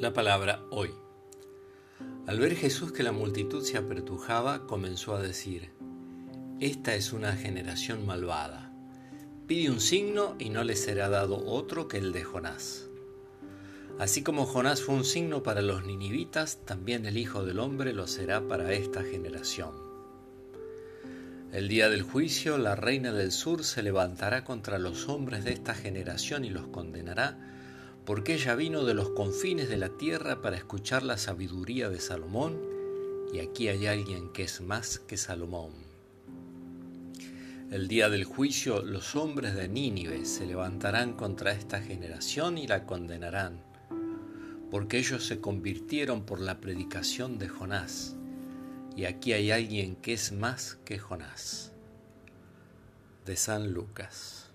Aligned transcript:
La 0.00 0.12
palabra 0.12 0.62
hoy. 0.70 0.92
Al 2.28 2.38
ver 2.38 2.54
Jesús 2.54 2.92
que 2.92 3.02
la 3.02 3.10
multitud 3.10 3.64
se 3.64 3.78
apertujaba, 3.78 4.64
comenzó 4.64 5.16
a 5.16 5.20
decir, 5.20 5.72
Esta 6.60 6.94
es 6.94 7.12
una 7.12 7.32
generación 7.32 8.06
malvada. 8.06 8.72
Pide 9.48 9.72
un 9.72 9.80
signo 9.80 10.36
y 10.38 10.50
no 10.50 10.62
le 10.62 10.76
será 10.76 11.08
dado 11.08 11.44
otro 11.44 11.88
que 11.88 11.98
el 11.98 12.12
de 12.12 12.22
Jonás. 12.22 12.88
Así 13.98 14.22
como 14.22 14.46
Jonás 14.46 14.82
fue 14.82 14.94
un 14.94 15.04
signo 15.04 15.42
para 15.42 15.62
los 15.62 15.84
ninivitas, 15.84 16.64
también 16.64 17.04
el 17.04 17.18
Hijo 17.18 17.44
del 17.44 17.58
Hombre 17.58 17.92
lo 17.92 18.06
será 18.06 18.46
para 18.46 18.72
esta 18.72 19.02
generación. 19.02 19.72
El 21.50 21.66
día 21.66 21.90
del 21.90 22.02
juicio, 22.02 22.56
la 22.56 22.76
reina 22.76 23.12
del 23.12 23.32
sur 23.32 23.64
se 23.64 23.82
levantará 23.82 24.44
contra 24.44 24.78
los 24.78 25.08
hombres 25.08 25.42
de 25.42 25.54
esta 25.54 25.74
generación 25.74 26.44
y 26.44 26.50
los 26.50 26.68
condenará 26.68 27.48
porque 28.08 28.32
ella 28.32 28.54
vino 28.54 28.86
de 28.86 28.94
los 28.94 29.10
confines 29.10 29.68
de 29.68 29.76
la 29.76 29.90
tierra 29.90 30.40
para 30.40 30.56
escuchar 30.56 31.02
la 31.02 31.18
sabiduría 31.18 31.90
de 31.90 32.00
Salomón, 32.00 32.58
y 33.34 33.40
aquí 33.40 33.68
hay 33.68 33.86
alguien 33.86 34.32
que 34.32 34.44
es 34.44 34.62
más 34.62 34.98
que 34.98 35.18
Salomón. 35.18 35.72
El 37.70 37.86
día 37.86 38.08
del 38.08 38.24
juicio 38.24 38.80
los 38.80 39.14
hombres 39.14 39.54
de 39.54 39.68
Nínive 39.68 40.24
se 40.24 40.46
levantarán 40.46 41.12
contra 41.12 41.52
esta 41.52 41.82
generación 41.82 42.56
y 42.56 42.66
la 42.66 42.86
condenarán, 42.86 43.62
porque 44.70 44.96
ellos 44.96 45.26
se 45.26 45.42
convirtieron 45.42 46.24
por 46.24 46.40
la 46.40 46.62
predicación 46.62 47.38
de 47.38 47.50
Jonás, 47.50 48.16
y 48.96 49.04
aquí 49.04 49.34
hay 49.34 49.50
alguien 49.50 49.96
que 49.96 50.14
es 50.14 50.32
más 50.32 50.78
que 50.86 50.98
Jonás. 50.98 51.72
De 53.26 53.36
San 53.36 53.74
Lucas. 53.74 54.47